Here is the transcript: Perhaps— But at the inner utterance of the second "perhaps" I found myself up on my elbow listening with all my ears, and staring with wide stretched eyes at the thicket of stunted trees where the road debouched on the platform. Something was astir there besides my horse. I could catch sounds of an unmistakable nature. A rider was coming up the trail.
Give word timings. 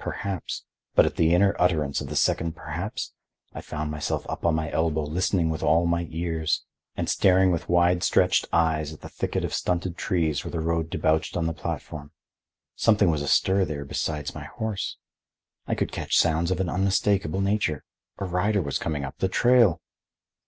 Perhaps— 0.00 0.64
But 0.96 1.06
at 1.06 1.14
the 1.14 1.32
inner 1.32 1.54
utterance 1.60 2.00
of 2.00 2.08
the 2.08 2.16
second 2.16 2.56
"perhaps" 2.56 3.12
I 3.54 3.60
found 3.60 3.88
myself 3.88 4.28
up 4.28 4.44
on 4.44 4.52
my 4.56 4.68
elbow 4.72 5.04
listening 5.04 5.48
with 5.48 5.62
all 5.62 5.86
my 5.86 6.08
ears, 6.10 6.64
and 6.96 7.08
staring 7.08 7.52
with 7.52 7.68
wide 7.68 8.02
stretched 8.02 8.48
eyes 8.52 8.92
at 8.92 9.00
the 9.00 9.08
thicket 9.08 9.44
of 9.44 9.54
stunted 9.54 9.96
trees 9.96 10.42
where 10.42 10.50
the 10.50 10.58
road 10.58 10.90
debouched 10.90 11.36
on 11.36 11.46
the 11.46 11.52
platform. 11.52 12.10
Something 12.74 13.10
was 13.12 13.22
astir 13.22 13.64
there 13.64 13.84
besides 13.84 14.34
my 14.34 14.46
horse. 14.46 14.96
I 15.68 15.76
could 15.76 15.92
catch 15.92 16.18
sounds 16.18 16.50
of 16.50 16.58
an 16.58 16.68
unmistakable 16.68 17.40
nature. 17.40 17.84
A 18.18 18.24
rider 18.24 18.62
was 18.62 18.80
coming 18.80 19.04
up 19.04 19.18
the 19.18 19.28
trail. 19.28 19.80